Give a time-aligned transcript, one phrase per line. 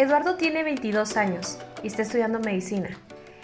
[0.00, 2.90] Eduardo tiene 22 años y está estudiando medicina.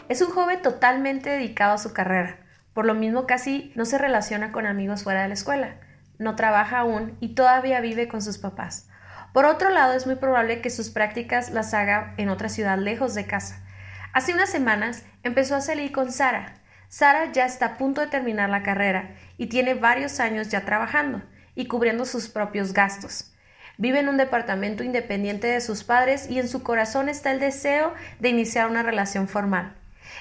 [0.09, 2.37] Es un joven totalmente dedicado a su carrera,
[2.75, 5.75] por lo mismo casi no se relaciona con amigos fuera de la escuela,
[6.21, 8.89] no trabaja aún y todavía vive con sus papás.
[9.33, 13.17] Por otro lado, es muy probable que sus prácticas las haga en otra ciudad lejos
[13.17, 13.61] de casa.
[14.13, 16.55] Hace unas semanas empezó a salir con Sara.
[16.87, 21.21] Sara ya está a punto de terminar la carrera y tiene varios años ya trabajando
[21.57, 23.34] y cubriendo sus propios gastos.
[23.77, 27.93] Vive en un departamento independiente de sus padres y en su corazón está el deseo
[28.21, 29.75] de iniciar una relación formal.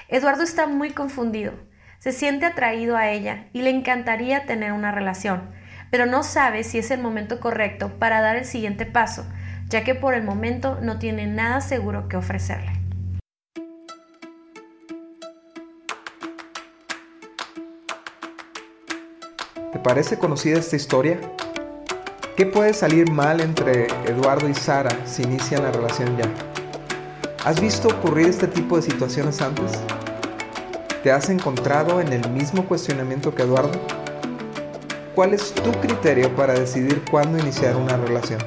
[0.08, 1.52] Eduardo está muy confundido.
[2.00, 5.50] Se siente atraído a ella y le encantaría tener una relación,
[5.90, 9.24] pero no sabe si es el momento correcto para dar el siguiente paso,
[9.68, 12.72] ya que por el momento no tiene nada seguro que ofrecerle.
[19.72, 21.18] ¿Te parece conocida esta historia?
[22.36, 26.28] ¿Qué puede salir mal entre Eduardo y Sara si inician la relación ya?
[27.44, 29.70] ¿Has visto ocurrir este tipo de situaciones antes?
[31.04, 33.80] ¿Te has encontrado en el mismo cuestionamiento que Eduardo?
[35.14, 38.40] ¿Cuál es tu criterio para decidir cuándo iniciar una relación?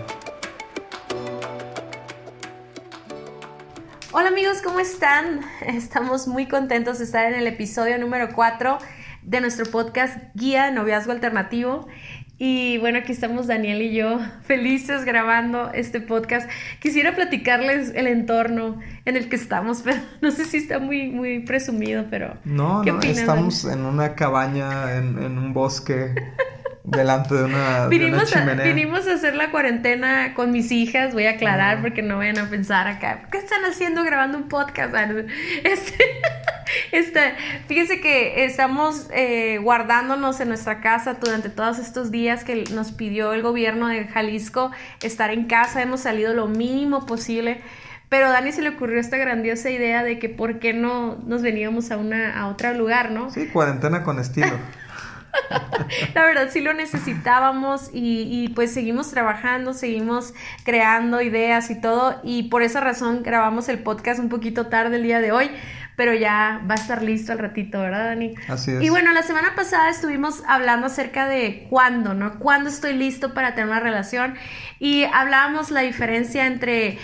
[4.11, 5.39] Hola amigos, ¿cómo están?
[5.65, 8.80] Estamos muy contentos de estar en el episodio número 4
[9.21, 11.88] de nuestro podcast Guía Noviazgo Alternativo.
[12.39, 16.47] Y bueno, aquí estamos Daniel y yo felices grabando este podcast.
[16.80, 21.39] Quisiera platicarles el entorno en el que estamos, pero no sé si está muy, muy
[21.39, 22.38] presumido, pero...
[22.45, 26.14] No, no, estamos en una cabaña, en, en un bosque.
[26.87, 28.64] delante de una, vinimos chimenea.
[28.64, 32.39] A, vinimos a hacer la cuarentena con mis hijas, voy a aclarar porque no vayan
[32.39, 34.95] a pensar acá, ¿qué están haciendo grabando un podcast?
[35.64, 36.05] Este,
[36.92, 37.33] este,
[37.67, 43.33] fíjense que estamos eh, guardándonos en nuestra casa durante todos estos días que nos pidió
[43.33, 47.61] el gobierno de Jalisco estar en casa, hemos salido lo mínimo posible.
[48.10, 51.42] Pero a Dani se le ocurrió esta grandiosa idea de que por qué no nos
[51.42, 53.30] veníamos a una a otro lugar, ¿no?
[53.32, 54.58] Sí, cuarentena con estilo.
[56.14, 60.33] La verdad sí lo necesitábamos y, pues seguimos trabajando, seguimos
[60.64, 65.04] creando ideas y todo y por esa razón grabamos el podcast un poquito tarde el
[65.04, 65.52] día de hoy,
[65.97, 68.35] pero ya va a estar listo al ratito, ¿verdad, Dani?
[68.47, 68.83] Así es.
[68.83, 72.37] Y bueno, la semana pasada estuvimos hablando acerca de cuándo, ¿no?
[72.37, 74.35] ¿Cuándo estoy listo para tener una relación?
[74.77, 76.99] Y hablábamos la diferencia entre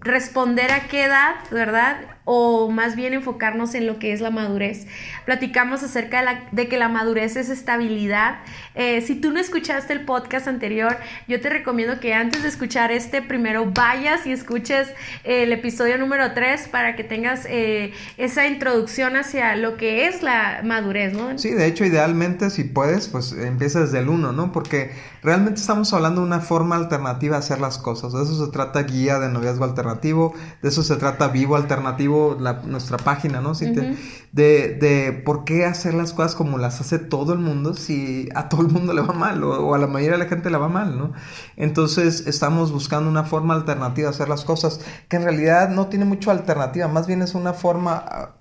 [0.00, 1.98] responder a qué edad, ¿verdad?
[2.24, 4.86] O más bien enfocarnos en lo que es la madurez.
[5.24, 8.40] Platicamos acerca de, que la madurez es estabilidad.
[8.74, 10.96] Eh, si tú no escuchaste el podcast anterior,
[11.28, 14.88] yo te recomiendo que antes de escuchar este, primero vayas y escuches
[15.24, 20.62] el episodio número 3 para que tengas eh, esa introducción hacia lo que es la
[20.64, 21.38] madurez, ¿no?
[21.38, 24.52] Sí, de hecho, idealmente, si puedes, pues empieza desde el 1, ¿no?
[24.52, 24.92] Porque
[25.22, 28.12] realmente estamos hablando de una forma alternativa de hacer las cosas.
[28.12, 29.90] De eso se trata guía de noviazgo alternativo
[30.62, 32.09] de eso se trata Vivo Alternativo,
[32.64, 33.54] nuestra página, ¿no?
[34.32, 38.48] de, de por qué hacer las cosas como las hace todo el mundo si a
[38.48, 40.68] todo el mundo le va mal o, a la mayoría de la gente le va
[40.68, 41.12] mal, ¿no?
[41.56, 46.04] Entonces estamos buscando una forma alternativa de hacer las cosas que en realidad no tiene
[46.04, 48.36] mucha alternativa, más bien es una forma ah,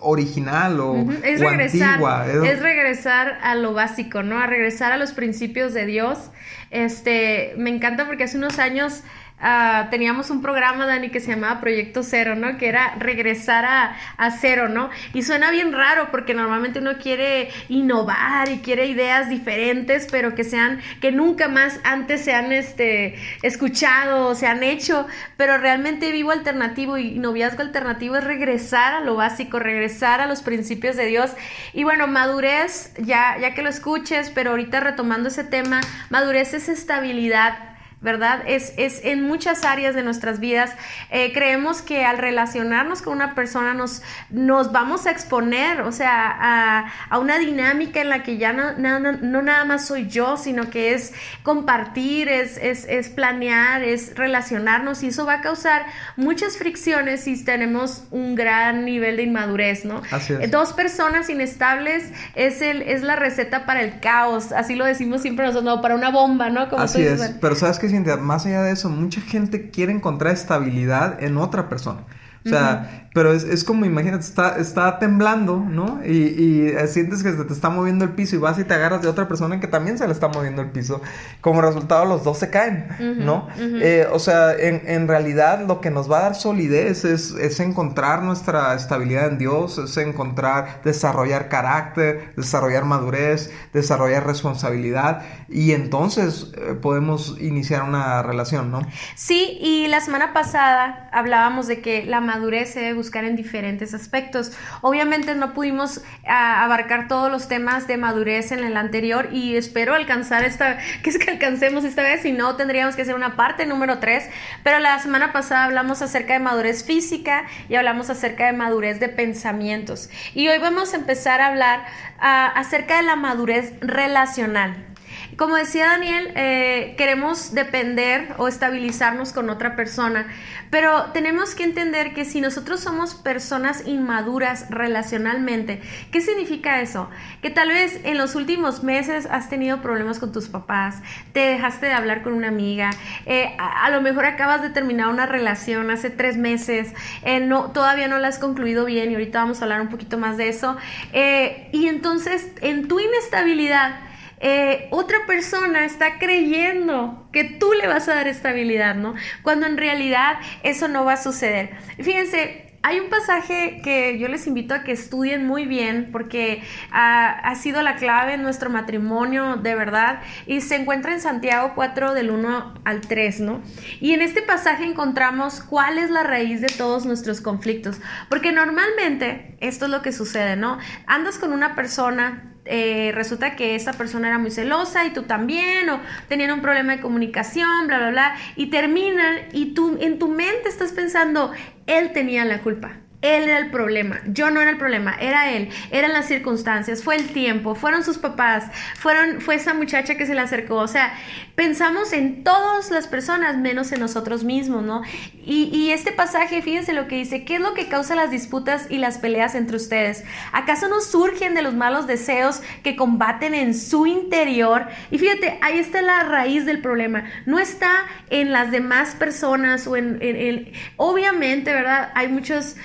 [0.00, 2.26] original o, es regresar, antigua.
[2.26, 4.38] Es regresar a lo básico, ¿no?
[4.38, 6.30] A regresar a los principios de Dios.
[6.70, 9.02] Este, me encanta porque hace unos años
[9.40, 12.56] Ah, teníamos un programa, Dani, que se llamaba Proyecto Cero, ¿no?
[12.56, 14.90] Que era regresar a, a, cero, ¿no?
[15.12, 20.44] Y suena bien raro porque normalmente uno quiere innovar y quiere ideas diferentes, pero que
[20.44, 26.12] sean, que nunca más antes se han este, escuchado o se han hecho, pero realmente
[26.12, 31.06] vivo alternativo y noviazgo alternativo es regresar a lo básico, regresar a los principios de
[31.06, 31.32] Dios.
[31.72, 36.68] Y bueno, madurez, ya, ya que lo escuches, pero ahorita retomando ese tema, madurez es
[36.68, 37.73] estabilidad
[38.04, 38.42] ¿verdad?
[38.46, 40.70] Es, es en muchas áreas de nuestras vidas.
[41.10, 46.36] Eh, creemos que al relacionarnos con una persona nos, nos vamos a exponer, o sea,
[46.38, 50.36] a, a una dinámica en la que ya no, no, no, nada más soy yo,
[50.36, 55.86] sino que es compartir, es, es, es, planear, es relacionarnos y eso va a causar
[56.16, 60.02] muchas fricciones si tenemos un gran nivel de inmadurez, ¿no?
[60.10, 60.50] Así es.
[60.50, 65.46] Dos personas inestables es, el, es la receta para el caos, así lo decimos siempre
[65.46, 66.68] nosotros, no, para una bomba, ¿no?
[66.68, 71.22] Como así es, pero sabes que más allá de eso, mucha gente quiere encontrar estabilidad
[71.22, 72.04] en otra persona.
[72.44, 76.00] O sea, pero es, es, como, imagínate, está, está temblando, ¿no?
[76.04, 79.02] Y, y, sientes que se te está moviendo el piso y vas y te agarras
[79.02, 81.00] de otra persona que también se le está moviendo el piso.
[81.40, 82.88] Como resultado, los dos se caen,
[83.24, 83.46] ¿no?
[83.56, 87.60] Eh, o sea, en, en, realidad lo que nos va a dar solidez es, es,
[87.60, 96.52] encontrar nuestra estabilidad en Dios, es encontrar, desarrollar carácter, desarrollar madurez, desarrollar responsabilidad y entonces
[96.56, 98.80] eh, podemos iniciar una relación, ¿no?
[99.14, 103.94] Sí, y la semana pasada hablábamos de que la madurez se debe buscar en diferentes
[103.94, 104.52] aspectos.
[104.80, 109.94] Obviamente no pudimos ah, abarcar todos los temas de madurez en el anterior y espero
[109.94, 113.66] alcanzar esta, que es que alcancemos esta vez, si no tendríamos que hacer una parte
[113.66, 114.28] número 3,
[114.64, 119.08] pero la semana pasada hablamos acerca de madurez física y hablamos acerca de madurez de
[119.08, 120.10] pensamientos.
[120.34, 121.84] Y hoy vamos a empezar a hablar
[122.18, 124.93] ah, acerca de la madurez relacional.
[125.36, 130.28] Como decía Daniel, eh, queremos depender o estabilizarnos con otra persona,
[130.70, 135.80] pero tenemos que entender que si nosotros somos personas inmaduras relacionalmente,
[136.12, 137.10] ¿qué significa eso?
[137.42, 141.86] Que tal vez en los últimos meses has tenido problemas con tus papás, te dejaste
[141.86, 142.90] de hablar con una amiga,
[143.26, 146.92] eh, a, lo mejor acabas de terminar una relación hace tres meses,
[147.22, 150.16] eh, no, todavía no la has concluido bien y ahorita vamos a hablar un poquito
[150.16, 150.76] más de eso.
[151.12, 154.03] y entonces, en tu inestabilidad,
[154.46, 159.14] eh, otra persona está creyendo que tú le vas a dar estabilidad, ¿no?
[159.42, 161.70] Cuando en realidad eso no va a suceder.
[161.96, 167.54] Fíjense, hay un pasaje que yo les invito a que estudien muy bien porque ha,
[167.54, 172.30] sido la clave en nuestro matrimonio, de verdad, y se encuentra en Santiago 4 del
[172.30, 173.62] 1 al 3, ¿no?
[173.98, 177.98] Y en este pasaje encontramos cuál es la raíz de todos nuestros conflictos,
[178.28, 180.76] porque normalmente esto es lo que sucede, ¿no?
[181.06, 185.88] Andas con una persona, eh, resulta que esa persona era muy celosa y tú también,
[185.90, 190.28] o tenían un problema de comunicación, bla, bla, bla, y terminan y tú en tu
[190.28, 191.52] mente estás pensando,
[191.86, 193.03] él tenía la culpa.
[193.24, 197.16] Él era el problema, yo no era el problema, era él, eran las circunstancias, fue
[197.16, 198.64] el tiempo, fueron sus papás,
[198.98, 201.14] fueron, fue esa muchacha que se le acercó, o sea,
[201.54, 205.02] pensamos en todas las personas menos en nosotros mismos, ¿no?
[205.46, 208.98] Y, este pasaje, fíjense lo que dice, ¿qué es lo que causa las disputas y
[208.98, 210.24] las peleas entre ustedes?
[210.52, 214.86] ¿Acaso no surgen de los malos deseos que combaten en su interior?
[215.10, 219.96] Y fíjate, ahí está la raíz del problema, no está en las demás personas o
[219.96, 222.10] en, en, obviamente, ¿verdad?
[222.14, 222.76] Hay muchos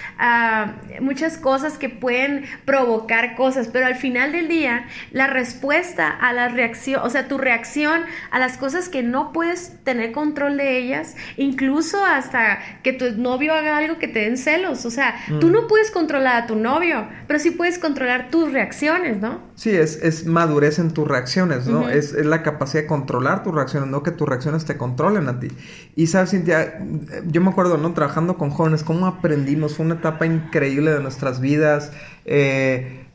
[1.02, 6.50] muchas cosas que pueden provocar cosas, pero al final del día, la respuesta a la
[6.50, 11.16] reacción, o sea, tu reacción a las cosas que no puedes tener control de ellas,
[11.38, 15.52] incluso hasta que tu novio haga algo que te den celos, o sea, tú mm.
[15.52, 19.40] no puedes controlar a tu novio, pero sí puedes controlar tus reacciones, ¿no?
[19.56, 21.90] Sí, es, es madurez en tus reacciones, ¿no?
[21.90, 25.40] es, es, la capacidad de controlar tus reacciones, no que tus reacciones te controlen a
[25.40, 25.50] ti.
[25.96, 26.80] Y sabes, Cintia,
[27.28, 27.94] yo me acuerdo, ¿no?
[27.94, 31.92] Trabajando con jóvenes, cómo aprendimos, fue una etapa increíble de nuestras vidas.
[32.26, 33.06] Eh,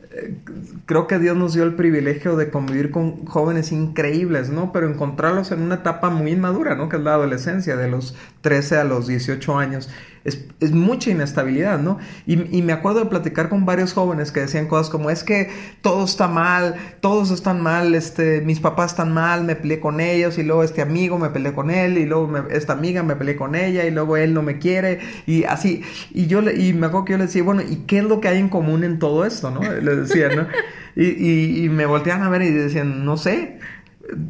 [0.87, 4.73] creo que Dios nos dio el privilegio de convivir con jóvenes increíbles, ¿no?
[4.73, 6.89] Pero encontrarlos en una etapa muy inmadura, ¿no?
[6.89, 9.91] Que es la adolescencia, de los 13 a los 18 años
[10.25, 11.99] es, mucha inestabilidad, ¿no?
[12.27, 15.51] Y, me acuerdo de platicar con varios jóvenes que decían cosas como, es que
[15.83, 20.39] todo está mal, todos están mal, este, mis papás están mal, me peleé con ellos
[20.39, 23.55] y luego este amigo me peleé con él y luego esta amiga me peleé con
[23.55, 25.83] ella y luego él no me quiere y así.
[26.13, 28.29] Y yo y me acuerdo que yo le decía, bueno, ¿y qué es lo que
[28.29, 29.61] hay en común en todo esto, no?
[29.61, 30.47] Le decía, ¿no?
[30.97, 33.59] Y, y, y me volteaban a ver y decían, no sé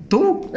[0.09, 0.53] tú.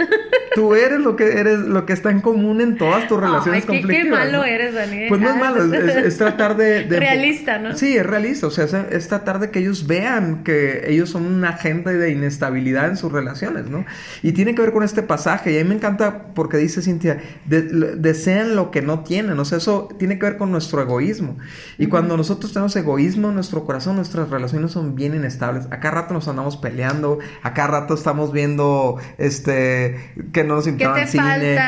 [0.57, 3.67] Tú eres lo que eres, lo que está en común en todas tus relaciones Ay,
[3.67, 4.19] conflictivas.
[4.19, 5.05] Qué malo eres, Daniel.
[5.07, 7.77] Pues no es malo, es, tratar de, Realista, ¿no?
[7.77, 8.47] Sí, es realista.
[8.47, 12.89] O sea, es, tratar de que ellos vean que ellos son un agente de inestabilidad
[12.89, 13.85] en sus relaciones, ¿no?
[14.23, 15.51] Y tiene que ver con este pasaje.
[15.51, 19.37] Y a mí me encanta porque dice Cintia, desean lo que no tienen.
[19.37, 21.37] O sea, eso tiene que ver con nuestro egoísmo.
[21.77, 25.67] Y cuando nosotros tenemos egoísmo en nuestro corazón, nuestras relaciones son bien inestables.
[25.69, 31.59] Acá rato nos andamos peleando, acá rato estamos viendo este, que no nos invitaban cine.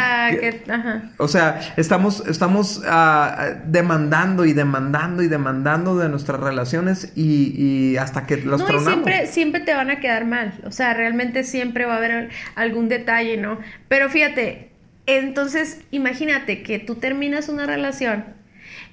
[1.17, 7.97] O sea, estamos, estamos uh, demandando y demandando y demandando de nuestras relaciones y, y
[7.97, 10.53] hasta que los no, siempre, siempre te van a quedar mal.
[10.65, 13.59] O sea, realmente siempre va a haber algún detalle, ¿no?
[13.87, 14.71] Pero fíjate,
[15.05, 18.25] entonces imagínate que tú terminas una relación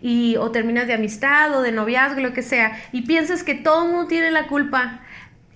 [0.01, 3.85] y o terminas de amistad o de noviazgo, lo que sea, y piensas que todo
[3.85, 5.01] el mundo tiene la culpa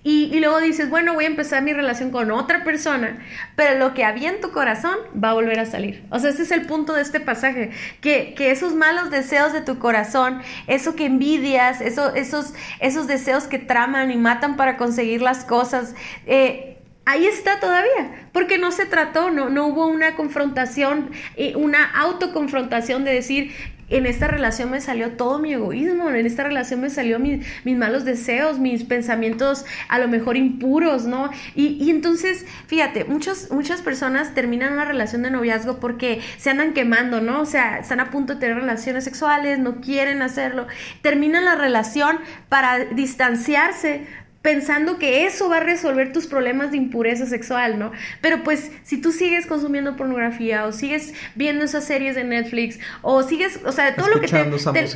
[0.03, 3.19] y, luego dices, bueno, voy a empezar mi relación con otra persona,
[3.55, 6.03] pero lo que había en tu corazón va a volver a salir.
[6.09, 7.69] O sea, ese es el punto de este pasaje,
[8.01, 13.59] que, esos malos deseos de tu corazón, eso que envidias, eso, esos, esos deseos que
[13.59, 15.93] traman y matan para conseguir las cosas,
[16.25, 21.85] eh, ahí está todavía, porque no se trató, no, no hubo una confrontación, eh, una
[21.85, 23.51] autoconfrontación de decir,
[23.91, 27.43] en esta relación me salió todo mi egoísmo, en esta relación me salió mis
[27.77, 31.29] malos deseos, mis pensamientos a lo mejor impuros, ¿no?
[31.55, 37.21] Y, entonces, fíjate, muchos, muchas personas terminan una relación de noviazgo porque se andan quemando,
[37.21, 37.41] ¿no?
[37.41, 40.67] O sea, están a punto de tener relaciones sexuales, no quieren hacerlo,
[41.01, 42.19] terminan la relación
[42.49, 44.07] para distanciarse,
[44.41, 47.91] pensando que eso va a resolver tus problemas de impureza sexual, ¿no?
[48.21, 53.21] Pero pues si tú sigues consumiendo pornografía o sigues viendo esas series de Netflix o
[53.21, 54.43] sigues, o sea, todo lo que te,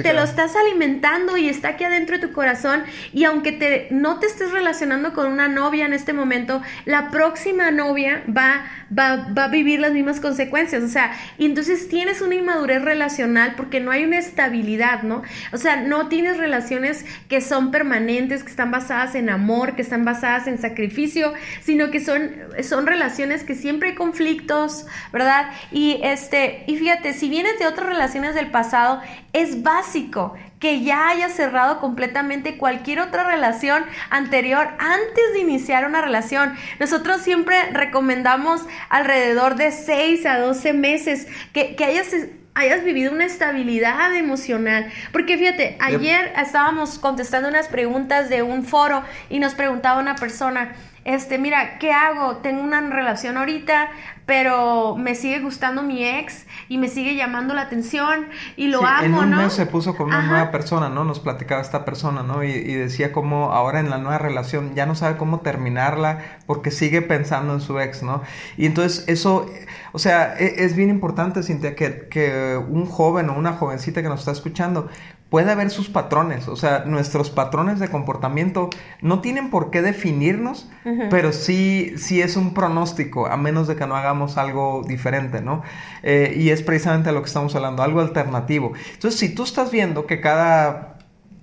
[0.04, 2.84] te, lo estás alimentando y está aquí adentro de tu corazón
[3.14, 7.70] y aunque te, no te estés relacionando con una novia en este momento, la próxima
[7.70, 8.66] novia va,
[8.98, 13.54] va, va a vivir las mismas consecuencias, o sea, y entonces tienes una inmadurez relacional
[13.56, 15.22] porque no hay una estabilidad, ¿no?
[15.52, 20.04] O sea, no tienes relaciones que son permanentes, que están basadas en amor, que están
[20.04, 22.32] basadas en sacrificio, sino que son,
[22.64, 25.52] son relaciones que siempre hay conflictos, ¿verdad?
[25.72, 29.02] Y, este, y fíjate, si vienes de otras relaciones del pasado,
[29.34, 36.02] es básico que ya hayas cerrado completamente cualquier otra relación anterior antes de iniciar una
[36.02, 36.56] relación.
[36.80, 42.08] Nosotros siempre recomendamos alrededor de 6 a 12 meses que, que hayas
[42.56, 44.92] hayas vivido una estabilidad emocional.
[45.12, 50.74] Porque fíjate, ayer estábamos contestando unas preguntas de un foro y nos preguntaba una persona,
[51.04, 52.38] este, mira, ¿qué hago?
[52.38, 53.90] Tengo una relación ahorita,
[54.26, 58.28] pero me sigue gustando mi ex y me sigue llamando la atención
[58.58, 59.38] y lo amo, en un ¿no?
[59.38, 61.04] mes se puso con una nueva persona, ¿no?
[61.04, 62.44] Nos platicaba esta persona, ¿no?
[62.44, 66.72] Y, y, decía como ahora en la nueva relación ya no sabe cómo terminarla porque
[66.72, 68.24] sigue pensando en su ex, ¿no?
[68.58, 69.46] Y entonces eso,
[69.92, 74.10] o sea, es, es bien importante, Cintia, que, que un joven o una jovencita que
[74.10, 74.90] nos está escuchando
[75.30, 78.70] puede haber sus patrones, o sea, nuestros patrones de comportamiento
[79.02, 80.70] no tienen por qué definirnos,
[81.10, 85.64] pero sí, sí es un pronóstico, a menos de que no hagamos algo diferente, ¿no?
[86.04, 88.74] Eh, y es precisamente lo que estamos hablando, algo alternativo.
[88.94, 91.00] Entonces, si tú estás viendo que cada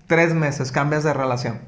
[0.06, 1.60] tres meses cambias de relación,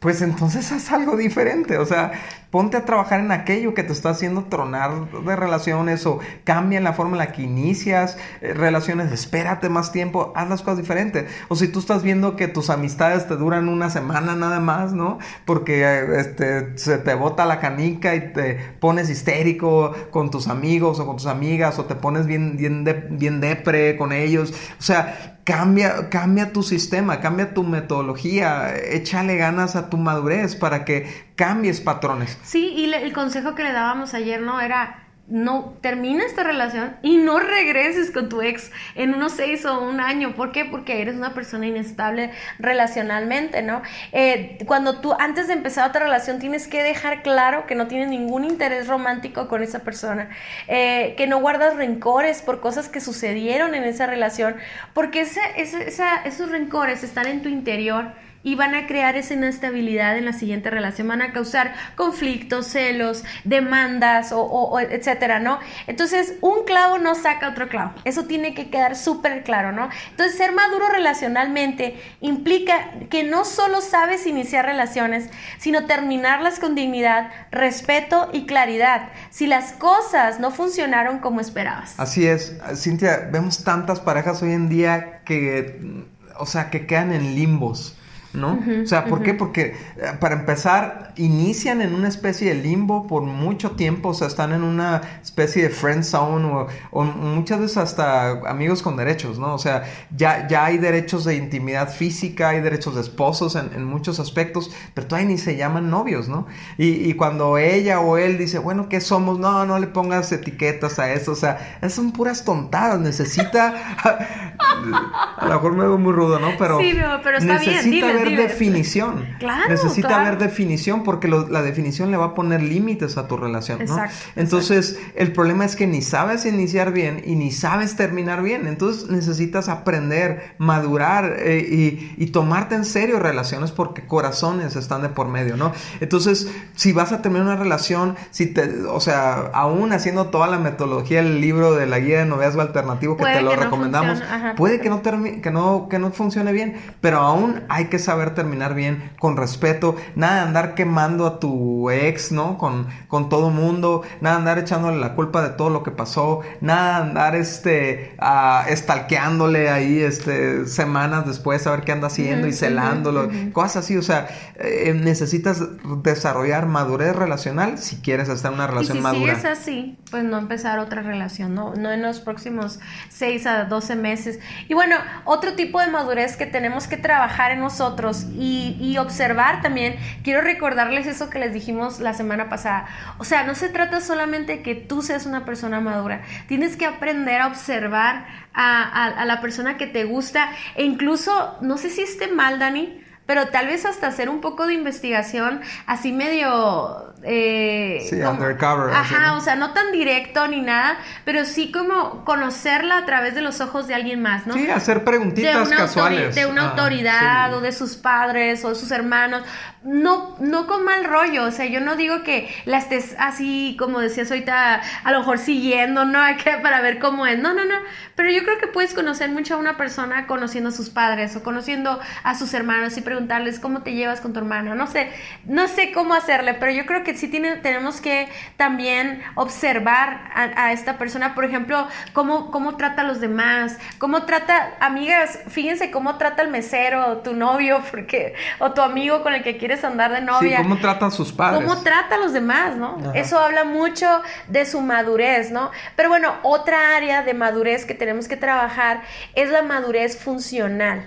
[0.00, 2.12] pues entonces haz algo diferente, o sea,
[2.50, 6.94] ponte a trabajar en aquello que te está haciendo tronar de relaciones o cambia la
[6.94, 11.26] forma en la que inicias eh, relaciones, espérate más tiempo, haz las cosas diferentes.
[11.48, 15.18] O si tú estás viendo que tus amistades te duran una semana nada más, ¿no?
[15.44, 21.00] Porque eh, este, se te bota la canica y te pones histérico con tus amigos
[21.00, 24.52] o con tus amigas o te pones bien, bien, bien depre con ellos.
[24.78, 30.84] O sea, Cambia, cambia tu sistema, cambia tu metodología, échale ganas a tu madurez para
[30.84, 31.06] que
[31.38, 32.36] cambies patrones.
[32.42, 34.60] Sí, y el consejo que le dábamos ayer, ¿no?
[34.60, 39.80] Era no termina esta relación y no regreses con tu ex en unos seis o
[39.80, 40.34] un año.
[40.34, 40.64] ¿Por qué?
[40.64, 43.82] Porque eres una persona inestable relacionalmente, ¿no?
[44.12, 48.08] Eh, cuando tú antes de empezar otra relación tienes que dejar claro que no tienes
[48.08, 50.30] ningún interés romántico con esa persona,
[50.66, 54.56] eh, que no guardas rencores por cosas que sucedieron en esa relación,
[54.94, 60.32] porque esos rencores están en tu interior y van a crear esa inestabilidad en la
[60.32, 65.58] siguiente relación, van a causar conflictos, celos, demandas o, etcétera, ¿no?
[65.86, 67.92] Entonces, un clavo no saca otro clavo.
[68.04, 69.88] Eso tiene que quedar súper claro, ¿no?
[70.10, 75.28] Entonces, ser maduro relacionalmente implica que no solo sabes iniciar relaciones,
[75.58, 79.08] sino terminarlas con dignidad, respeto y claridad.
[79.30, 81.94] Si las cosas no funcionaron como esperabas.
[81.98, 86.04] Así es, Cintia, vemos tantas parejas hoy en día que,
[86.38, 87.96] o sea, que quedan en limbos
[88.38, 88.58] ¿no?
[88.82, 89.34] o sea, ¿por qué?
[89.34, 94.26] Porque eh, para empezar, inician en una especie de limbo por mucho tiempo, o sea,
[94.28, 99.54] están en una especie de friend zone o, muchas veces hasta amigos con derechos, ¿no?
[99.54, 99.84] O sea,
[100.16, 105.06] ya, ya hay derechos de intimidad física, hay derechos de esposos en, muchos aspectos, pero
[105.06, 106.46] todavía ni se llaman novios, ¿no?
[106.76, 109.38] Y, cuando ella o él dice, bueno, ¿qué somos?
[109.38, 113.96] No, no le pongas etiquetas a eso, o sea, son puras tontadas, necesita,
[115.36, 116.50] a lo mejor me veo muy rudo, ¿no?
[116.58, 116.92] Pero, sí,
[117.22, 119.26] pero está necesita haber definición.
[119.38, 123.84] Claro, necesita haber definición porque la definición le va a poner límites a tu relación,
[123.86, 123.98] ¿no?
[124.36, 128.66] Entonces, el problema es que ni sabes iniciar bien y ni sabes terminar bien.
[128.66, 135.28] Entonces, necesitas aprender, madurar eh, y, tomarte en serio relaciones porque corazones están de por
[135.28, 135.72] medio, ¿no?
[136.00, 140.58] Entonces, si vas a terminar una relación, si te, o sea, aún haciendo toda la
[140.58, 144.22] metodología del libro de la guía de noviazgo alternativo que te lo recomendamos,
[144.56, 148.74] puede que no, que no que no funcione bien, pero aún hay que saber terminar
[148.74, 152.56] bien, con respeto, nada de andar quemando a tu ex, ¿no?
[152.56, 156.40] Con, con todo mundo, nada de andar echándole la culpa de todo lo que pasó,
[156.62, 162.46] nada de andar este, uh, estalqueándole ahí este, semanas después a ver qué anda haciendo
[162.46, 165.62] y celándolo, cosas así, o sea, eh, necesitas
[166.02, 169.34] desarrollar madurez relacional si quieres estar en una relación y si madura.
[169.34, 171.74] Si es así, pues no empezar otra relación, ¿no?
[171.74, 174.40] No en los próximos 6 a 12 meses.
[174.66, 174.96] Y bueno,
[175.26, 177.97] otro tipo de madurez que tenemos que trabajar en nosotros
[178.32, 182.86] y, observar también, quiero recordarles eso que les dijimos la semana pasada.
[183.18, 187.40] O sea, no se trata solamente que tú seas una persona madura, tienes que aprender
[187.40, 190.50] a observar a, a la persona que te gusta.
[190.74, 194.66] E incluso, no sé si esté mal, Dani, pero tal vez hasta hacer un poco
[194.66, 197.07] de investigación así medio...
[197.22, 198.94] Eh, sí, undercover.
[198.94, 203.40] Ajá, o sea, no tan directo ni nada, pero sí como conocerla a través de
[203.40, 204.54] los ojos de alguien más, ¿no?
[204.54, 206.34] Sí, hacer preguntitas casuales.
[206.34, 209.42] De una autoridad o de sus padres o de sus hermanos.
[209.88, 214.00] No, no con mal rollo, o sea, yo no digo que la estés así, como
[214.00, 216.18] decías ahorita, a lo mejor siguiendo, ¿no?
[216.62, 217.38] Para ver cómo es.
[217.38, 217.76] No, no, no.
[218.14, 221.42] Pero yo creo que puedes conocer mucho a una persona conociendo a sus padres o
[221.42, 224.74] conociendo a sus hermanos y preguntarles cómo te llevas con tu hermana.
[224.74, 225.10] No sé,
[225.46, 228.28] no sé cómo hacerle, pero yo creo que sí tiene, tenemos que
[228.58, 234.76] también observar a, esta persona, por ejemplo, cómo, cómo trata a los demás, cómo trata,
[234.80, 239.42] amigas, fíjense cómo trata el mesero, o tu novio, porque, o tu amigo con el
[239.42, 240.58] que quieres andar de novia.
[240.58, 241.64] Sí, cómo trata a sus padres.
[241.64, 243.12] Cómo trata a los demás, ¿no?
[243.14, 245.70] Eso habla mucho de su madurez, ¿no?
[245.96, 249.02] Pero bueno, otra área de madurez que tenemos que trabajar
[249.34, 251.04] es la madurez funcional.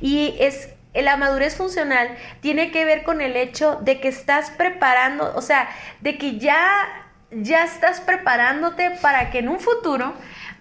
[0.00, 5.32] Y es la madurez funcional tiene que ver con el hecho de que estás preparando,
[5.34, 5.68] o sea,
[6.00, 6.86] de que ya
[7.34, 10.12] ya estás preparándote para que en un futuro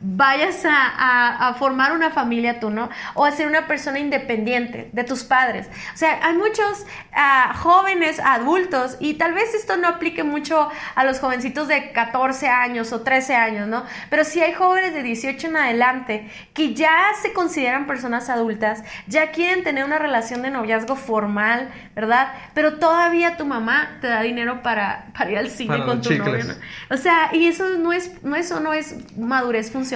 [0.02, 2.90] vayas a, formar una familia tú, ¿no?
[3.14, 5.68] O a ser una persona independiente de tus padres.
[5.94, 11.04] O sea, hay muchos ah, jóvenes, adultos, y tal vez esto no aplique mucho a
[11.04, 13.84] los jovencitos de 14 años o 13 años, ¿no?
[14.10, 19.32] Pero sí hay jóvenes de 18 en adelante que ya se consideran personas adultas, ya
[19.32, 22.34] quieren tener una relación de noviazgo formal, ¿verdad?
[22.54, 26.54] Pero todavía tu mamá te da dinero para, ir al cine con tu novio, ¿no?
[26.90, 29.91] O sea, y eso no es, no, eso no es madurez funcional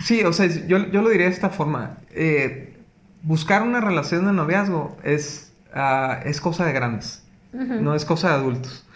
[0.00, 1.98] Sí, o sea, yo, lo diría de esta forma.
[2.10, 2.76] Eh,
[3.22, 8.34] buscar una relación de noviazgo es, ah, es cosa de grandes, no es cosa de
[8.34, 8.86] adultos.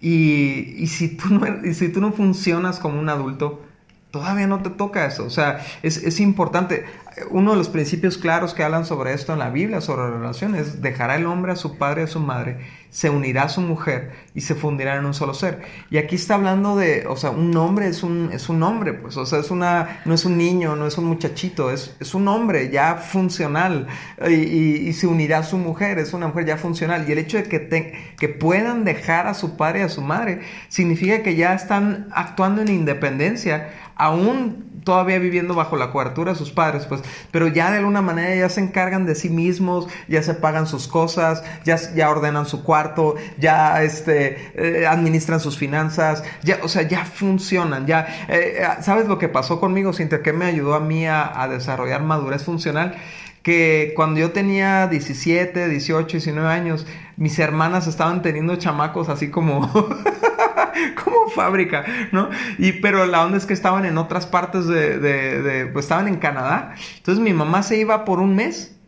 [0.00, 3.62] Y, si tú no, y si tú no funcionas como un adulto,
[4.10, 5.24] todavía no te toca eso.
[5.24, 6.84] O sea, es, es, importante.
[7.30, 11.16] Uno de los principios claros que hablan sobre esto en la Biblia, sobre relaciones, dejará
[11.16, 12.58] el hombre a su padre y a su madre,
[12.90, 15.62] se unirá a su mujer y se fundirán en un solo ser.
[15.90, 19.16] Y aquí está hablando de, o sea, un hombre es un, es un hombre, pues,
[19.16, 22.28] o sea, es una, no es un niño, no es un muchachito, es, es un
[22.28, 23.86] hombre ya funcional
[24.28, 27.08] y, y, se unirá a su mujer, es una mujer ya funcional.
[27.08, 30.40] Y el hecho de que, que puedan dejar a su padre y a su madre
[30.68, 33.70] significa que ya están actuando en independencia
[34.00, 38.34] aún todavía viviendo bajo la cobertura de sus padres, pues, pero ya de alguna manera
[38.34, 42.62] ya se encargan de sí mismos, ya se pagan sus cosas, ya, ya ordenan su
[42.62, 49.06] cuarto, ya este, eh, administran sus finanzas, ya, o sea, ya funcionan, ya, eh, ¿sabes
[49.06, 50.22] lo que pasó conmigo, Cintia?
[50.22, 52.96] Que me ayudó a mí a, a desarrollar madurez funcional
[53.42, 59.70] que cuando yo tenía 17, 18, 19 años, mis hermanas estaban teniendo chamacos así como
[61.04, 62.30] como fábrica, ¿no?
[62.58, 66.16] Y pero la onda es que estaban en otras partes de, de, pues estaban en
[66.16, 66.74] Canadá.
[66.96, 68.78] Entonces mi mamá se iba por un mes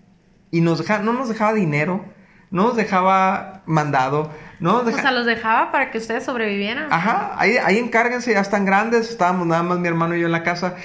[0.51, 2.05] y nos dejaba, no nos dejaba dinero,
[2.51, 6.87] no nos dejaba mandado, no O sea, los dejaba para que ustedes sobrevivieran.
[6.93, 10.33] Ajá, ahí, ahí encárguense, ya están grandes, estábamos nada más mi hermano y yo en
[10.33, 10.77] la casa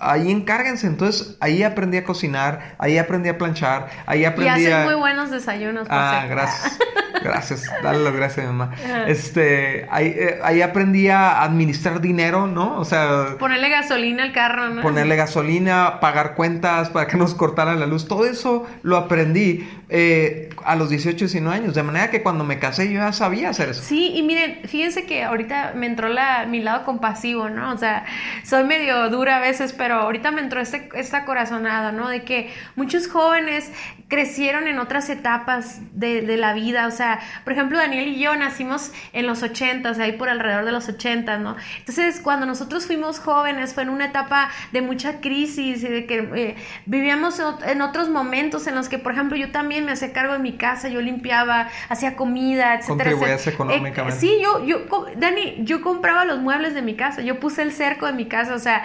[0.00, 0.86] ahí encárguense.
[0.86, 5.30] Entonces, ahí aprendí a cocinar, ahí aprendí a planchar, ahí aprendí y hacen muy buenos
[5.30, 5.86] desayunos.
[5.90, 6.78] ah, gracias.
[7.24, 7.64] Gracias.
[7.82, 8.72] Dale las gracias, mamá.
[9.06, 12.78] Este, ahí, eh, ahí, aprendí a administrar dinero, ¿no?
[12.78, 13.36] O sea...
[13.38, 14.82] Ponerle gasolina al carro, ¿no?
[14.82, 18.08] Ponerle gasolina, pagar cuentas para que nos cortaran la luz.
[18.08, 21.74] Todo eso lo aprendí eh, a los 18, 19 años.
[21.74, 23.82] De manera que cuando me casé yo ya sabía hacer eso.
[23.82, 27.72] Sí, y miren, fíjense que ahorita me entró la, mi lado compasivo, ¿no?
[27.72, 28.04] O sea,
[28.44, 32.08] soy medio dura a veces, pero ahorita me entró este, esta corazonada, ¿no?
[32.08, 33.70] De que muchos jóvenes
[34.08, 36.86] crecieron en otras etapas de, de, la vida.
[36.86, 40.72] O sea, por ejemplo, Daniel y yo nacimos en los 80, ahí por alrededor de
[40.72, 41.56] los 80, ¿no?
[41.78, 46.28] Entonces, cuando nosotros fuimos jóvenes, fue en una etapa de mucha crisis y de que
[46.34, 50.34] eh, vivíamos en otros momentos en los que, por ejemplo, yo también me hacía cargo
[50.34, 53.10] de mi casa, yo limpiaba, hacía comida, etcétera.
[53.10, 54.16] Contribuías económicamente.
[54.16, 54.84] Eh, sí, yo, yo,
[55.16, 58.54] Dani, yo compraba los muebles de mi casa, yo puse el cerco de mi casa,
[58.54, 58.84] o sea,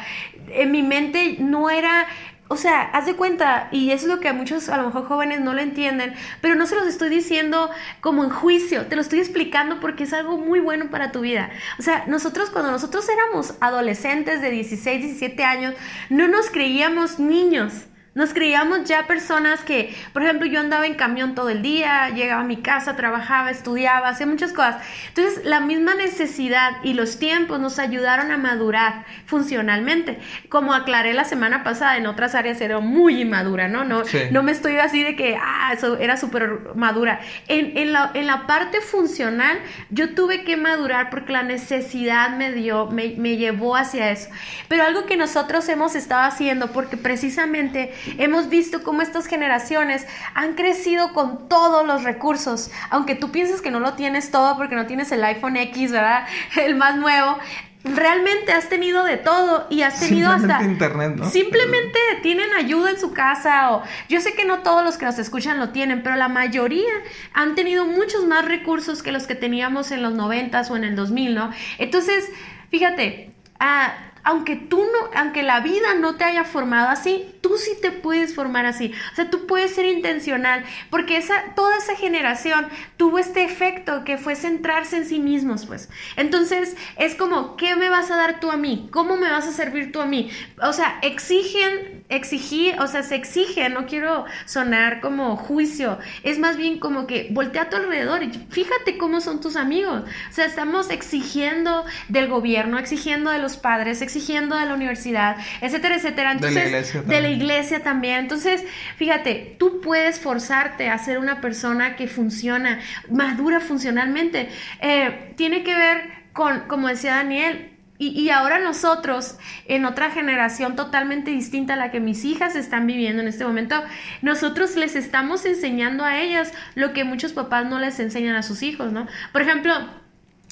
[0.53, 2.07] en mi mente no era
[2.51, 5.39] o sea, haz de cuenta, y es lo que a muchos, a lo mejor jóvenes
[5.39, 7.69] no lo entienden, pero no se los estoy diciendo
[8.01, 11.51] como en juicio, te lo estoy explicando porque es algo muy bueno para tu vida.
[11.77, 15.75] O sea, nosotros cuando nosotros éramos adolescentes de 16, 17 años,
[16.09, 17.85] no nos creíamos niños.
[18.19, 22.41] Nos creíamos ya personas que, por ejemplo, yo andaba en camión todo el día, llegaba
[22.41, 24.75] a mi casa, trabajaba, estudiaba, hacía muchas cosas.
[25.07, 30.19] Entonces, la misma necesidad y los tiempos nos ayudaron a madurar funcionalmente.
[30.49, 33.85] Como aclaré la semana pasada, en otras áreas era muy inmadura, ¿no?
[33.85, 37.21] No, no me estoy así de que, ah, eso era súper madura.
[37.47, 39.59] En, en, la, en la parte funcional,
[39.91, 44.29] yo tuve que madurar porque la necesidad me dio, me, me llevó hacia eso.
[44.67, 50.55] Pero algo que nosotros hemos estado haciendo, porque precisamente Hemos visto cómo estas generaciones han
[50.55, 54.85] crecido con todos los recursos, aunque tú pienses que no lo tienes todo porque no
[54.85, 56.25] tienes el iPhone X, ¿verdad?
[56.55, 57.37] El más nuevo,
[57.83, 61.29] realmente has tenido de todo y has tenido hasta internet, ¿no?
[61.29, 65.17] Simplemente tienen ayuda en su casa o yo sé que no todos los que nos
[65.17, 66.91] escuchan lo tienen, pero la mayoría
[67.33, 70.95] han tenido muchos más recursos que los que teníamos en los noventas o en el
[70.95, 71.51] 2000, ¿no?
[71.77, 72.29] Entonces,
[72.69, 73.93] fíjate, ah,
[74.29, 78.35] aunque tú no, aunque la vida no te haya formado así, tú sí te puedes
[78.35, 78.93] formar así.
[79.11, 84.19] O sea, tú puedes ser intencional, porque esa, toda esa generación tuvo este efecto que
[84.19, 85.89] fue centrarse en sí mismos, pues.
[86.15, 88.87] Entonces, es como, ¿qué me vas a dar tú a mí?
[88.91, 90.29] ¿Cómo me vas a servir tú a mí?
[90.61, 96.57] O sea, exigen, exigir, o sea, se exige, no quiero sonar como juicio, es más
[96.57, 100.03] bien como que voltea a tu alrededor y fíjate cómo son tus amigos.
[100.29, 105.97] O sea, estamos exigiendo del gobierno, exigiendo de los padres, exigiendo de la universidad, etcétera,
[105.97, 106.31] etcétera.
[106.31, 108.19] Entonces, de la iglesia también.
[108.19, 108.63] Entonces,
[108.97, 112.79] fíjate, tú puedes forzarte a ser una persona que funciona,
[113.11, 114.49] madura funcionalmente.
[114.81, 116.01] Eh, tiene que ver
[116.33, 117.68] con, como decía Daniel,
[118.01, 123.21] y, ahora nosotros, en otra generación totalmente distinta a la que mis hijas están viviendo
[123.21, 123.83] en este momento,
[124.21, 128.63] nosotros les estamos enseñando a ellas lo que muchos papás no les enseñan a sus
[128.63, 129.05] hijos, ¿no?
[129.33, 129.73] Por ejemplo,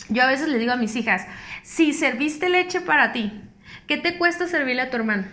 [0.10, 1.25] yo a veces les digo a mis hijas,
[1.63, 3.31] si serviste leche para ti,
[3.88, 5.27] ¿qué te cuesta servirle a tu hermano?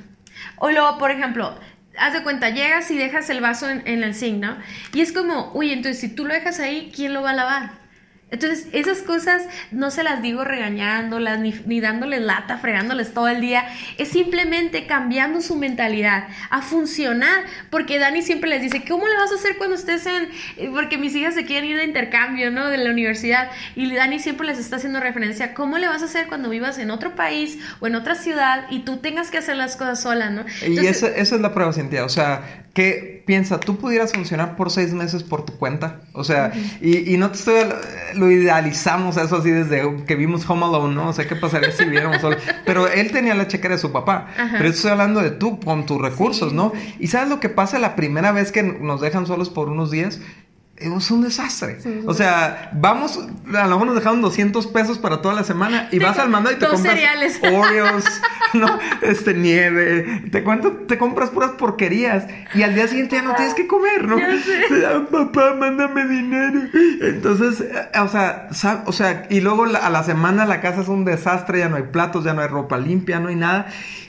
[0.58, 1.58] O luego, por ejemplo,
[1.98, 4.56] haz de cuenta, llegas y dejas el vaso en, en el zinc, ¿no?
[4.92, 7.83] Y es como, uy, entonces si tú lo dejas ahí, ¿quién lo va a lavar?
[8.30, 13.40] Entonces, esas cosas no se las digo regañándolas, ni, ni, dándoles lata, fregándoles todo el
[13.40, 13.64] día.
[13.96, 17.44] Es simplemente cambiando su mentalidad a funcionar.
[17.70, 20.28] Porque Dani siempre les dice, ¿cómo le vas a hacer cuando estés en...?
[20.56, 22.68] Eh, porque mis hijas se quieren ir de intercambio, ¿no?
[22.68, 23.50] De la universidad.
[23.76, 26.90] Y Dani siempre les está haciendo referencia, ¿cómo le vas a hacer cuando vivas en
[26.90, 30.44] otro país o en otra ciudad y tú tengas que hacer las cosas sola, ¿no?
[30.66, 32.04] y esa, esa es la prueba, Cintia.
[32.04, 36.00] O sea, que piensa, tú pudieras funcionar por seis meses por tu cuenta.
[36.12, 37.54] O sea, y, no te estoy,
[38.14, 41.08] lo idealizamos eso así desde que vimos Home Alone, ¿no?
[41.08, 42.36] O sea, ¿qué pasaría si viviéramos solo?
[42.66, 44.26] Pero él tenía la chequera de su papá.
[44.36, 46.72] Pero estoy hablando de tú, con tus recursos, ¿no?
[46.98, 50.20] Y ¿sabes lo que pasa la primera vez que nos dejan solos por unos días?
[50.76, 51.78] Es un desastre.
[52.06, 53.18] O sea, vamos,
[53.54, 56.56] a lo mejor nos dejaron 200 pesos para toda la semana y vas al mandado
[56.56, 57.40] y te compras cereales.
[57.52, 58.04] Oreos,
[58.54, 58.78] ¿no?
[59.02, 63.54] Este, nieve, te cuento, te compras puras porquerías y al día siguiente ya no tienes
[63.54, 64.16] que comer, ¿no?
[65.10, 66.62] Papá, mándame dinero.
[67.00, 68.48] Entonces, eh, o sea,
[68.86, 71.84] o sea, y luego a la semana la casa es un desastre, ya no hay
[71.84, 73.66] platos, ya no hay ropa limpia, no hay nada.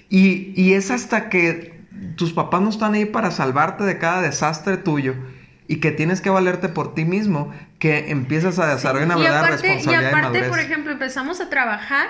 [0.09, 1.75] Y, y es hasta que
[2.15, 5.13] tus papás no están ahí para salvarte de cada desastre tuyo
[5.67, 10.01] y que tienes que valerte por ti mismo, que empiezas a desarrollar una verdadera responsabilidad.
[10.01, 12.07] Y aparte, por ejemplo, empezamos a trabajar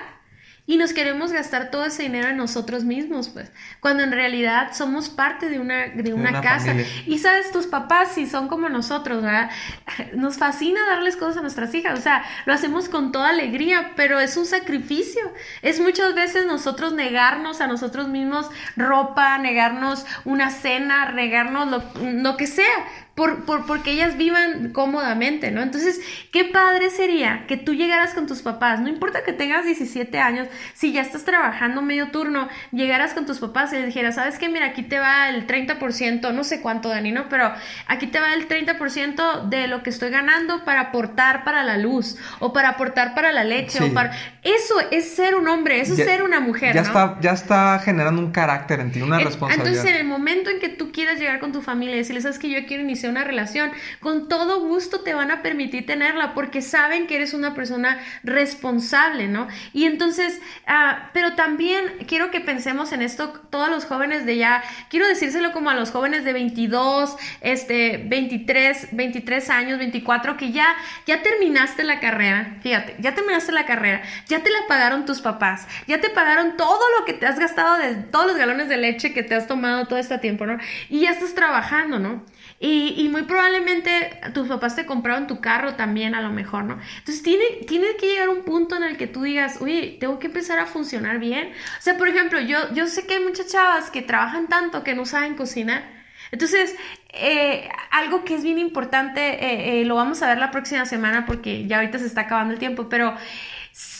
[0.67, 5.09] y nos queremos gastar todo ese dinero en nosotros mismos, pues, cuando en realidad somos
[5.09, 6.73] parte de una, de una, casa.
[7.05, 9.51] Y sabes, tus papás, si son como nosotros, ¿verdad?
[10.15, 14.19] Nos fascina darles cosas a nuestras hijas, o sea, lo hacemos con toda alegría, pero
[14.19, 15.21] es un sacrificio.
[15.61, 22.37] Es muchas veces nosotros negarnos a nosotros mismos ropa, negarnos una cena, negarnos lo, lo
[22.37, 22.73] que sea,
[23.15, 25.61] por, por, porque ellas vivan cómodamente, ¿no?
[25.61, 26.01] Entonces,
[26.31, 30.49] qué padre sería que tú llegaras con tus papás, no importa que tengas 17 años,
[30.73, 34.49] si ya estás trabajando medio turno, llegaras con tus papás y les dijeras, ¿sabes qué?
[34.49, 37.29] Mira, aquí te va el 30%, no sé cuánto, Dani, ¿no?
[37.29, 37.53] Pero
[37.87, 42.17] aquí te va el 30% de lo que estoy ganando para aportar para la luz,
[42.39, 44.11] o para aportar para la leche, o para...
[44.45, 46.87] Eso es ser un hombre, eso es ser una mujer, ya ¿no?
[46.87, 49.67] Está, ya está generando un carácter en ti, una responsabilidad.
[49.67, 52.37] Entonces, en el momento en que tú quieras llegar con tu familia y decirles, ¿sabes
[52.37, 56.61] que Yo quiero iniciar una relación, con todo gusto te van a permitir tenerla porque
[56.61, 59.47] saben que eres una persona responsable, ¿no?
[59.73, 64.63] Y entonces, ah, pero también quiero que pensemos en esto, todos los jóvenes de ya,
[64.91, 70.75] quiero decírselo como a los jóvenes de 22, este, 23, 23 años, 24, que ya,
[71.07, 75.21] ya terminaste la carrera, fíjate, ya terminaste la carrera, ya ya te la pagaron tus
[75.21, 78.75] papás, ya te pagaron todo lo que te has gastado de todos los galones de
[78.75, 80.57] leche que te has tomado todo este tiempo, ¿no?
[80.89, 82.25] Y ya estás trabajando, ¿no?
[82.59, 86.79] Y, muy probablemente tus papás te compraron tu carro también a lo mejor, ¿no?
[86.97, 90.27] Entonces tiene, tiene que llegar un punto en el que tú digas, oye, tengo que
[90.27, 91.53] empezar a funcionar bien.
[91.77, 94.95] O sea, por ejemplo, yo, yo sé que hay muchas chavas que trabajan tanto que
[94.95, 95.83] no saben cocinar.
[96.31, 96.75] Entonces,
[97.13, 101.25] eh, algo que es bien importante, eh, eh, lo vamos a ver la próxima semana
[101.25, 103.15] porque ya ahorita se está acabando el tiempo, pero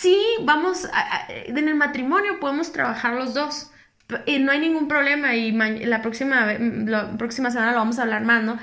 [0.05, 0.87] sí vamos,
[1.29, 3.71] en el matrimonio podemos trabajar los dos.
[4.27, 8.23] Y no hay ningún problema y la próxima, la próxima semana lo vamos a hablar
[8.23, 8.59] más, ¿no?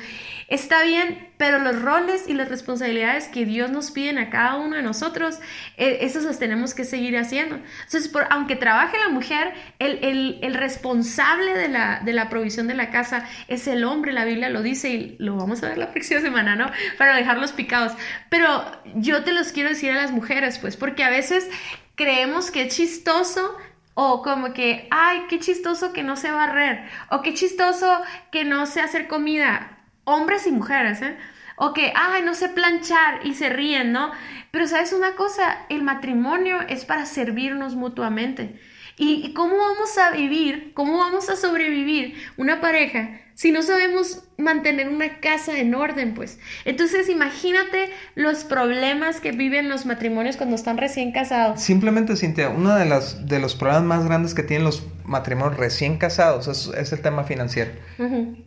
[0.52, 4.76] Está bien, pero los roles y las responsabilidades que Dios nos piden a cada uno
[4.76, 5.38] de nosotros,
[5.78, 7.54] eh, esos los tenemos que seguir haciendo.
[7.54, 12.74] Entonces, por, aunque trabaje la mujer, el, el, responsable de la, de la, provisión de
[12.74, 15.90] la casa es el hombre, la Biblia lo dice y lo vamos a ver la
[15.90, 16.70] próxima semana, ¿no?
[16.98, 17.92] Para dejarlos picados.
[18.28, 18.62] Pero
[18.96, 21.48] yo te los quiero decir a las mujeres, pues, porque a veces
[21.94, 23.56] creemos que es chistoso
[23.94, 26.84] o como que, ay, qué chistoso que no sé barrer.
[27.08, 29.78] O qué chistoso que no sé hacer comida.
[30.04, 31.16] Hombres y mujeres, ¿eh?
[31.56, 34.10] O que, ay, no sé planchar y se ríen, ¿no?
[34.50, 38.58] Pero sabes una cosa, el matrimonio es para servirnos mutuamente.
[39.04, 44.88] ¿Y cómo vamos a vivir, cómo vamos a sobrevivir una pareja si no sabemos mantener
[44.88, 46.38] una casa en orden, pues.
[46.64, 51.60] Entonces, imagínate los problemas que viven los matrimonios cuando están recién casados.
[51.60, 55.98] Simplemente, Cintia, uno de, las, de los problemas más grandes que tienen los matrimonios recién
[55.98, 57.72] casados es, el tema financiero.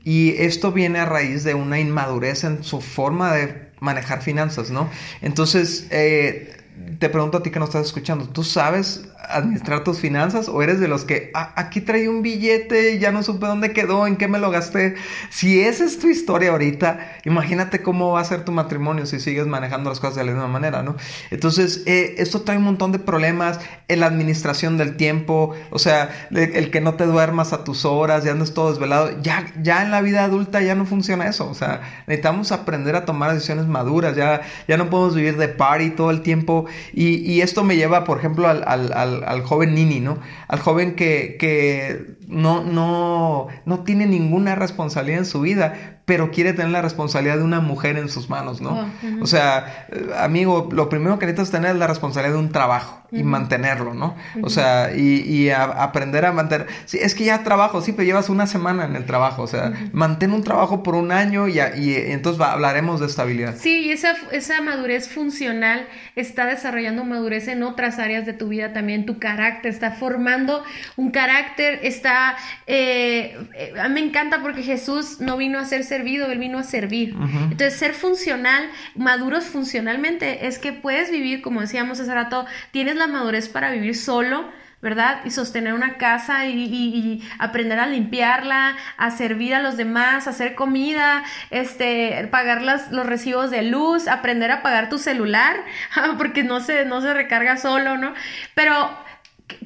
[0.06, 4.90] Y esto viene a raíz de una inmadurez en su forma de manejar finanzas, ¿no?
[5.22, 6.56] Entonces, eh,
[7.00, 10.80] te pregunto a ti que nos estás escuchando, ¿tú sabes administrar tus finanzas o eres
[10.80, 14.28] de los que ah, aquí trae un billete ya no supe dónde quedó, en qué
[14.28, 14.96] me lo gasté?
[15.30, 19.48] Si esa es tu historia ahorita, imagínate cómo va a ser tu matrimonio si sigues
[19.48, 20.96] manejando las cosas de la misma manera, ¿no?
[21.32, 26.10] Entonces, eh, esto trae un montón de problemas en la administración del tiempo, o sea,
[26.32, 29.92] el, que no te duermas a tus horas, ya andes todo desvelado, ya, ya en
[29.92, 34.16] la vida adulta ya no funciona eso, o sea, necesitamos aprender a tomar decisiones maduras,
[34.16, 38.18] ya, ya no podemos vivir de party todo el tiempo y, esto me lleva, por
[38.18, 40.20] ejemplo, al al, joven Nini, ¿no?
[40.48, 46.54] Al joven que, que no, no, no tiene ninguna responsabilidad en su vida, pero quiere
[46.54, 48.72] tener la responsabilidad de una mujer en sus manos, ¿no?
[48.80, 52.52] Oh, o sea, eh, amigo, lo primero que necesitas tener es la responsabilidad de un
[52.52, 54.16] trabajo y mantenerlo, ¿no?
[54.42, 56.68] O sea, y, aprender a mantener.
[56.86, 59.74] Sí, es que ya trabajo, sí, pero llevas una semana en el trabajo, o sea,
[59.94, 63.56] mantén un trabajo por un año y, y entonces hablaremos de estabilidad.
[63.58, 68.74] Sí, y esa, esa madurez funcional está desarrollando madurez en otras áreas de tu vida
[68.74, 70.64] también, tu carácter, está formando
[70.98, 72.36] un carácter, está...
[72.68, 77.16] Eh, eh, me encanta porque Jesús no vino a hacerse servido, Él vino a servir.
[77.52, 83.08] Entonces, ser funcional, maduros funcionalmente, es que puedes vivir, como decíamos hace rato, tienes la
[83.08, 84.50] madurez para vivir solo,
[84.82, 85.22] ¿verdad?
[85.26, 90.54] Y sostener una casa y, aprender a limpiarla, a servir a los demás, a hacer
[90.54, 95.56] comida, este, pagar los recibos de luz, aprender a pagar tu celular,
[96.18, 98.14] porque no se, no se recarga solo, ¿no?
[98.54, 99.05] Pero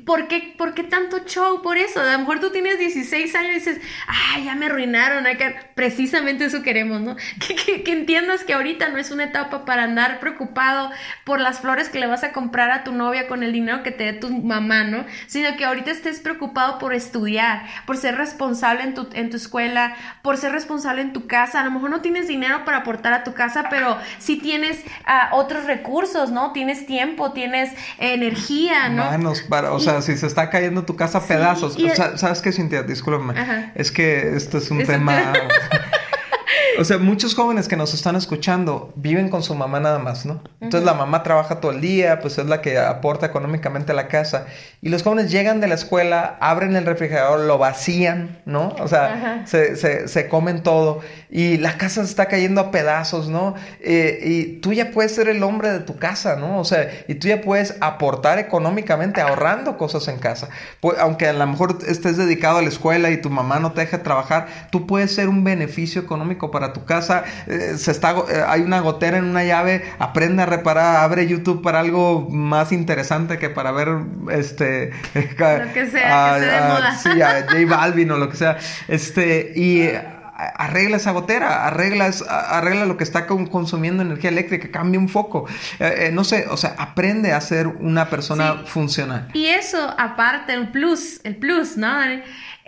[0.05, 2.01] ¿Por qué, ¿Por qué, tanto show por eso?
[2.01, 5.23] A lo mejor tú tienes 16 años y dices, ay, ya me arruinaron.
[5.73, 7.15] Precisamente eso queremos, ¿no?
[7.85, 10.91] Que, entiendas que ahorita no es una etapa para andar preocupado
[11.23, 13.91] por las flores que le vas a comprar a tu novia con el dinero que
[13.91, 15.05] te dé tu mamá, ¿no?
[15.27, 19.95] Sino que ahorita estés preocupado por estudiar, por ser responsable en tu, en tu escuela,
[20.23, 21.61] por ser responsable en tu casa.
[21.61, 25.29] A lo mejor no tienes dinero para aportar a tu casa, pero sí tienes ah,
[25.33, 26.51] otros recursos, ¿no?
[26.51, 29.05] Tienes tiempo, tienes energía, ¿no?
[29.05, 31.75] Manos para o sea, si se está cayendo tu casa a pedazos.
[31.75, 32.83] O sea, ¿Sabes qué, Cintia?
[32.83, 33.71] Discúlpame.
[33.75, 35.33] Es que esto es un tema...
[36.79, 40.41] O sea, muchos jóvenes que nos están escuchando viven con su mamá nada más, ¿no?
[40.61, 44.07] Entonces la mamá trabaja todo el día, pues es la que aporta económicamente a la
[44.07, 44.45] casa.
[44.81, 48.69] Y los jóvenes llegan de la escuela, abren el refrigerador, lo vacían, ¿no?
[48.79, 53.27] O sea, se, se, se, comen todo y la casa se está cayendo a pedazos,
[53.27, 53.55] ¿no?
[53.81, 56.59] Eh, y tú ya puedes ser el hombre de tu casa, ¿no?
[56.59, 60.49] O sea, y tú ya puedes aportar económicamente ahorrando cosas en casa.
[60.79, 63.81] Pues, aunque a lo mejor estés dedicado a la escuela y tu mamá no te
[63.81, 68.43] deja trabajar, tú puedes ser un beneficio económico para tu casa, eh, se está, eh,
[68.47, 73.37] hay una gotera en una llave, aprende a reparar, abre YouTube para algo más interesante
[73.37, 73.89] que para ver
[74.31, 76.95] este lo que sea, que sea de moda.
[76.97, 78.57] Sí, a J Balvin o lo que sea.
[78.87, 79.89] Este, y
[80.39, 85.45] arregla esa gotera, arregla, arregla lo que está consumiendo energía eléctrica, cambia un foco.
[85.79, 89.29] Eh, eh, no sé, o sea, aprende a ser una persona funcional.
[89.33, 91.89] Y eso, aparte, el plus, el plus, ¿no?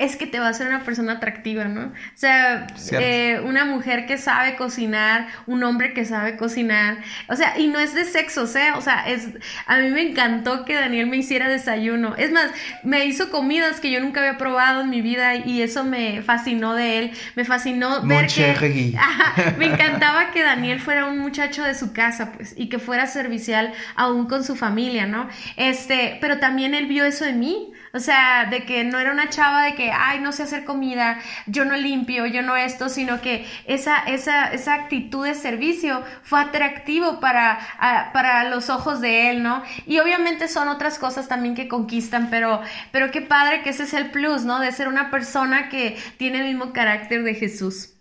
[0.01, 1.85] Es que te va a hacer una persona atractiva, ¿no?
[1.85, 7.59] O sea, eh, una mujer que sabe cocinar, un hombre que sabe cocinar, o sea,
[7.59, 8.71] y no es de sexos, ¿eh?
[8.75, 9.27] O sea, es,
[9.67, 12.15] a mí me encantó que Daniel me hiciera desayuno.
[12.17, 12.51] Es más,
[12.83, 16.73] me hizo comidas que yo nunca había probado en mi vida y eso me fascinó
[16.73, 17.11] de él.
[17.35, 18.95] Me fascinó ver que...
[19.57, 23.71] me encantaba que Daniel fuera un muchacho de su casa, pues, y que fuera servicial
[23.95, 25.29] aún con su familia, ¿no?
[25.57, 27.71] Este, pero también él vio eso en mí.
[27.93, 31.19] O sea, de que no era una chava de que, ay, no sé hacer comida,
[31.45, 36.39] yo no limpio, yo no esto, sino que esa, esa, esa actitud de servicio fue
[36.39, 37.60] atractivo para,
[38.13, 39.62] para los ojos de él, ¿no?
[39.86, 42.62] Y obviamente son otras cosas también que conquistan, pero,
[42.93, 44.60] pero qué padre que ese es el plus, ¿no?
[44.60, 47.95] De ser una persona que tiene el mismo carácter de Jesús.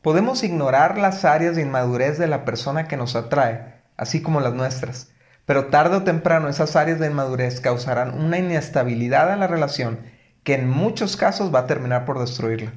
[0.00, 4.54] Podemos ignorar las áreas de inmadurez de la persona que nos atrae, así como las
[4.54, 5.10] nuestras
[5.48, 10.00] pero tarde o temprano esas áreas de inmadurez causarán una inestabilidad en la relación
[10.44, 12.74] que en muchos casos va a terminar por destruirla.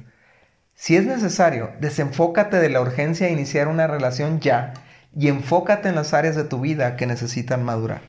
[0.72, 4.72] Si es necesario, desenfócate de la urgencia de iniciar una relación ya
[5.14, 8.06] y enfócate en las áreas de tu vida que necesitan madurar.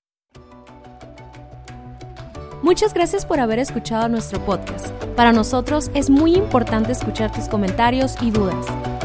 [2.62, 4.88] Muchas gracias por haber escuchado nuestro podcast.
[5.18, 8.66] Para nosotros es muy importante escuchar tus comentarios y dudas.